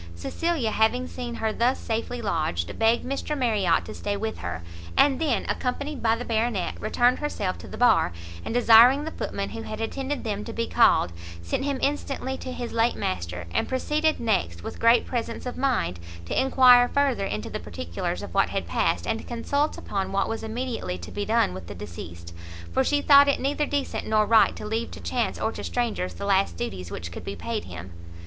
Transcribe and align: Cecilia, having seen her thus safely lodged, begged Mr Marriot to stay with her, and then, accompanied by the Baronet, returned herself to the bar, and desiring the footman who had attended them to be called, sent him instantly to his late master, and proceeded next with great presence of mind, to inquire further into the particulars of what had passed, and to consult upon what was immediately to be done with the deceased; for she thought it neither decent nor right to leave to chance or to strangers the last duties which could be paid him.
Cecilia, 0.15 0.71
having 0.71 1.07
seen 1.07 1.35
her 1.35 1.53
thus 1.53 1.77
safely 1.77 2.23
lodged, 2.23 2.79
begged 2.79 3.05
Mr 3.05 3.37
Marriot 3.37 3.85
to 3.85 3.93
stay 3.93 4.17
with 4.17 4.39
her, 4.39 4.63
and 4.97 5.21
then, 5.21 5.45
accompanied 5.47 6.01
by 6.01 6.15
the 6.15 6.25
Baronet, 6.25 6.73
returned 6.81 7.19
herself 7.19 7.59
to 7.59 7.67
the 7.67 7.77
bar, 7.77 8.11
and 8.43 8.51
desiring 8.51 9.03
the 9.05 9.11
footman 9.11 9.49
who 9.51 9.61
had 9.61 9.79
attended 9.79 10.23
them 10.23 10.43
to 10.43 10.53
be 10.53 10.65
called, 10.65 11.13
sent 11.43 11.65
him 11.65 11.77
instantly 11.83 12.35
to 12.35 12.51
his 12.51 12.73
late 12.73 12.95
master, 12.95 13.45
and 13.51 13.67
proceeded 13.69 14.19
next 14.19 14.63
with 14.63 14.79
great 14.79 15.05
presence 15.05 15.45
of 15.45 15.55
mind, 15.55 15.99
to 16.25 16.41
inquire 16.41 16.89
further 16.89 17.27
into 17.27 17.51
the 17.51 17.59
particulars 17.59 18.23
of 18.23 18.33
what 18.33 18.49
had 18.49 18.65
passed, 18.67 19.05
and 19.05 19.19
to 19.19 19.23
consult 19.25 19.77
upon 19.77 20.11
what 20.11 20.27
was 20.27 20.41
immediately 20.41 20.97
to 20.97 21.11
be 21.11 21.25
done 21.25 21.53
with 21.53 21.67
the 21.67 21.75
deceased; 21.75 22.33
for 22.71 22.83
she 22.83 23.03
thought 23.03 23.27
it 23.27 23.39
neither 23.39 23.67
decent 23.67 24.07
nor 24.07 24.25
right 24.25 24.55
to 24.55 24.65
leave 24.65 24.89
to 24.89 24.99
chance 24.99 25.39
or 25.39 25.51
to 25.51 25.63
strangers 25.63 26.15
the 26.15 26.25
last 26.25 26.57
duties 26.57 26.89
which 26.89 27.11
could 27.11 27.23
be 27.23 27.35
paid 27.35 27.65
him. 27.65 27.91